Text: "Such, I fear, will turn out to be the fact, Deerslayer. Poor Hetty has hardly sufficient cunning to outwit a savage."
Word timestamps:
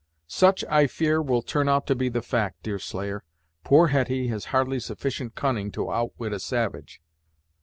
"Such, 0.25 0.65
I 0.65 0.87
fear, 0.87 1.21
will 1.21 1.43
turn 1.43 1.69
out 1.69 1.85
to 1.85 1.93
be 1.95 2.09
the 2.09 2.23
fact, 2.23 2.63
Deerslayer. 2.63 3.23
Poor 3.63 3.89
Hetty 3.89 4.29
has 4.29 4.45
hardly 4.45 4.79
sufficient 4.79 5.35
cunning 5.35 5.71
to 5.73 5.91
outwit 5.91 6.33
a 6.33 6.39
savage." 6.39 6.99